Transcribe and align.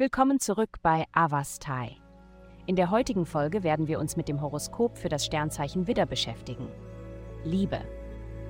Willkommen 0.00 0.40
zurück 0.40 0.78
bei 0.80 1.04
Avastai. 1.12 1.94
In 2.64 2.74
der 2.74 2.90
heutigen 2.90 3.26
Folge 3.26 3.62
werden 3.62 3.86
wir 3.86 4.00
uns 4.00 4.16
mit 4.16 4.28
dem 4.28 4.40
Horoskop 4.40 4.96
für 4.96 5.10
das 5.10 5.26
Sternzeichen 5.26 5.86
Widder 5.86 6.06
beschäftigen. 6.06 6.68
Liebe. 7.44 7.80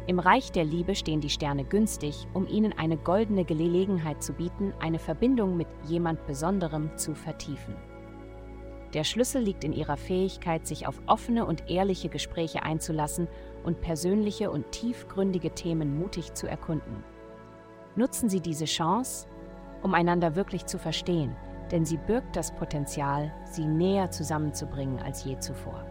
Im 0.06 0.20
Reich 0.20 0.52
der 0.52 0.64
Liebe 0.64 0.94
stehen 0.94 1.20
die 1.20 1.28
Sterne 1.28 1.64
günstig, 1.64 2.28
um 2.34 2.46
ihnen 2.46 2.72
eine 2.78 2.96
goldene 2.96 3.44
Gelegenheit 3.44 4.22
zu 4.22 4.32
bieten, 4.32 4.72
eine 4.78 5.00
Verbindung 5.00 5.56
mit 5.56 5.66
jemand 5.88 6.24
Besonderem 6.24 6.96
zu 6.96 7.16
vertiefen. 7.16 7.74
Der 8.94 9.02
Schlüssel 9.02 9.42
liegt 9.42 9.64
in 9.64 9.72
ihrer 9.72 9.96
Fähigkeit, 9.96 10.68
sich 10.68 10.86
auf 10.86 11.02
offene 11.08 11.46
und 11.46 11.68
ehrliche 11.68 12.10
Gespräche 12.10 12.62
einzulassen 12.62 13.26
und 13.64 13.80
persönliche 13.80 14.52
und 14.52 14.70
tiefgründige 14.70 15.50
Themen 15.50 15.98
mutig 15.98 16.32
zu 16.32 16.46
erkunden. 16.46 17.02
Nutzen 17.96 18.28
Sie 18.28 18.40
diese 18.40 18.66
Chance, 18.66 19.26
um 19.82 19.94
einander 19.94 20.36
wirklich 20.36 20.66
zu 20.66 20.78
verstehen, 20.78 21.34
denn 21.70 21.84
sie 21.84 21.96
birgt 21.96 22.36
das 22.36 22.52
Potenzial, 22.52 23.32
sie 23.44 23.64
näher 23.64 24.10
zusammenzubringen 24.10 25.00
als 25.00 25.24
je 25.24 25.38
zuvor. 25.38 25.84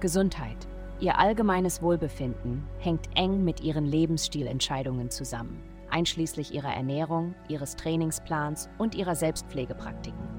Gesundheit. 0.00 0.56
Ihr 1.00 1.18
allgemeines 1.18 1.80
Wohlbefinden 1.80 2.66
hängt 2.78 3.08
eng 3.14 3.44
mit 3.44 3.60
ihren 3.60 3.84
Lebensstilentscheidungen 3.84 5.10
zusammen, 5.10 5.62
einschließlich 5.90 6.52
ihrer 6.54 6.74
Ernährung, 6.74 7.34
ihres 7.48 7.76
Trainingsplans 7.76 8.68
und 8.78 8.96
ihrer 8.96 9.14
Selbstpflegepraktiken. 9.14 10.38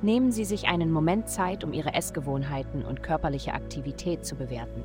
Nehmen 0.00 0.32
Sie 0.32 0.44
sich 0.44 0.68
einen 0.68 0.90
Moment 0.90 1.28
Zeit, 1.28 1.64
um 1.64 1.72
Ihre 1.72 1.94
Essgewohnheiten 1.94 2.84
und 2.84 3.02
körperliche 3.02 3.54
Aktivität 3.54 4.26
zu 4.26 4.36
bewerten. 4.36 4.82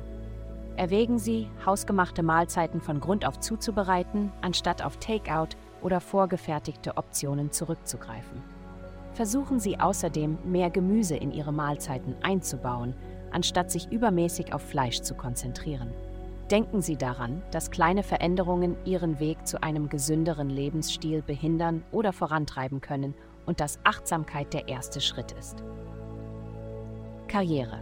Erwägen 0.76 1.18
Sie, 1.18 1.50
hausgemachte 1.66 2.22
Mahlzeiten 2.22 2.80
von 2.80 3.00
Grund 3.00 3.26
auf 3.26 3.38
zuzubereiten, 3.38 4.32
anstatt 4.40 4.82
auf 4.82 4.96
Takeout 4.96 5.56
oder 5.82 6.00
vorgefertigte 6.00 6.96
Optionen 6.96 7.52
zurückzugreifen. 7.52 8.42
Versuchen 9.14 9.60
Sie 9.60 9.78
außerdem, 9.78 10.38
mehr 10.44 10.70
Gemüse 10.70 11.16
in 11.16 11.32
Ihre 11.32 11.52
Mahlzeiten 11.52 12.14
einzubauen, 12.22 12.94
anstatt 13.32 13.70
sich 13.70 13.90
übermäßig 13.90 14.52
auf 14.52 14.62
Fleisch 14.62 15.02
zu 15.02 15.14
konzentrieren. 15.14 15.90
Denken 16.50 16.80
Sie 16.80 16.96
daran, 16.96 17.42
dass 17.52 17.70
kleine 17.70 18.02
Veränderungen 18.02 18.76
Ihren 18.84 19.20
Weg 19.20 19.46
zu 19.46 19.62
einem 19.62 19.88
gesünderen 19.88 20.50
Lebensstil 20.50 21.22
behindern 21.22 21.84
oder 21.92 22.12
vorantreiben 22.12 22.80
können 22.80 23.14
und 23.46 23.60
dass 23.60 23.78
Achtsamkeit 23.84 24.52
der 24.52 24.68
erste 24.68 25.00
Schritt 25.00 25.32
ist. 25.32 25.62
Karriere. 27.28 27.78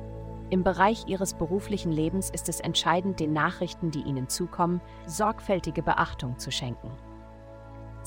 Im 0.51 0.65
Bereich 0.65 1.07
Ihres 1.07 1.35
beruflichen 1.35 1.93
Lebens 1.93 2.31
ist 2.31 2.49
es 2.49 2.61
entscheidend, 2.61 3.21
den 3.21 3.33
Nachrichten, 3.33 3.91
die 3.91 4.03
Ihnen 4.03 4.29
zukommen, 4.29 4.81
sorgfältige 5.07 5.83
Beachtung 5.83 6.39
zu 6.39 6.51
schenken. 6.51 6.91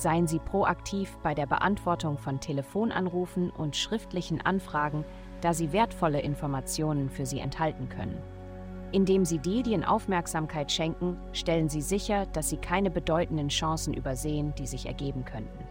Seien 0.02 0.26
Sie 0.26 0.40
proaktiv 0.40 1.16
bei 1.22 1.36
der 1.36 1.46
Beantwortung 1.46 2.18
von 2.18 2.40
Telefonanrufen 2.40 3.52
und 3.52 3.76
schriftlichen 3.76 4.42
Anfragen, 4.42 5.06
da 5.42 5.54
sie 5.54 5.74
wertvolle 5.74 6.22
Informationen 6.22 7.12
für 7.12 7.28
Sie 7.28 7.38
enthalten 7.38 7.88
können. 7.88 8.18
Indem 8.92 9.26
Sie 9.26 9.40
Medien 9.46 9.86
Aufmerksamkeit 9.86 10.72
schenken, 10.72 11.18
stellen 11.34 11.70
Sie 11.70 11.84
sicher, 11.84 12.26
dass 12.26 12.50
Sie 12.50 12.58
keine 12.58 12.90
bedeutenden 12.90 13.50
Chancen 13.50 13.94
übersehen, 13.94 14.56
die 14.58 14.66
sich 14.66 14.88
ergeben 14.88 15.24
könnten. 15.24 15.68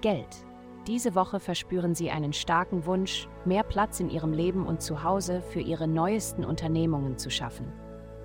Geld. 0.00 0.36
Diese 0.86 1.16
Woche 1.16 1.40
verspüren 1.40 1.96
Sie 1.96 2.12
einen 2.12 2.32
starken 2.32 2.86
Wunsch, 2.86 3.26
mehr 3.44 3.64
Platz 3.64 3.98
in 3.98 4.10
Ihrem 4.10 4.32
Leben 4.32 4.64
und 4.64 4.80
Zuhause 4.80 5.42
für 5.42 5.60
Ihre 5.60 5.88
neuesten 5.88 6.44
Unternehmungen 6.44 7.18
zu 7.18 7.30
schaffen. 7.30 7.72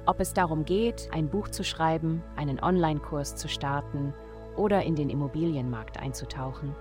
Ob 0.06 0.20
es 0.20 0.34
darum 0.34 0.66
geht, 0.66 1.10
ein 1.12 1.30
Buch 1.30 1.48
zu 1.48 1.64
schreiben, 1.64 2.22
einen 2.36 2.62
Online-Kurs 2.62 3.36
zu 3.38 3.48
starten 3.48 4.14
oder 4.58 4.84
in 4.84 4.96
den 4.96 5.10
Immobilienmarkt 5.10 6.00
einzutauchen, 6.00 6.76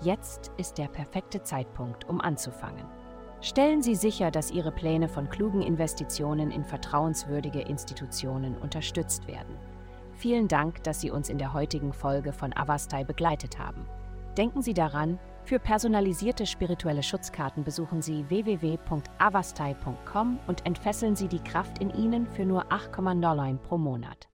jetzt 0.00 0.52
ist 0.56 0.78
der 0.78 0.88
perfekte 0.88 1.42
Zeitpunkt, 1.42 2.08
um 2.08 2.20
anzufangen. 2.20 2.86
Stellen 3.40 3.82
Sie 3.82 3.94
sicher, 3.94 4.30
dass 4.30 4.50
Ihre 4.50 4.72
Pläne 4.72 5.08
von 5.08 5.28
klugen 5.28 5.60
Investitionen 5.60 6.50
in 6.50 6.64
vertrauenswürdige 6.64 7.60
Institutionen 7.60 8.56
unterstützt 8.56 9.28
werden. 9.28 9.56
Vielen 10.14 10.48
Dank, 10.48 10.82
dass 10.84 11.00
Sie 11.00 11.10
uns 11.10 11.28
in 11.28 11.38
der 11.38 11.52
heutigen 11.52 11.92
Folge 11.92 12.32
von 12.32 12.56
Avastai 12.56 13.04
begleitet 13.04 13.58
haben. 13.58 13.86
Denken 14.38 14.62
Sie 14.62 14.74
daran, 14.74 15.18
für 15.44 15.58
personalisierte 15.58 16.46
spirituelle 16.46 17.02
Schutzkarten 17.02 17.64
besuchen 17.64 18.00
Sie 18.00 18.24
www.avastai.com 18.30 20.38
und 20.46 20.64
entfesseln 20.64 21.14
Sie 21.14 21.28
die 21.28 21.40
Kraft 21.40 21.80
in 21.80 21.90
Ihnen 21.90 22.26
für 22.26 22.46
nur 22.46 22.72
8,9 22.72 23.58
pro 23.58 23.76
Monat. 23.76 24.26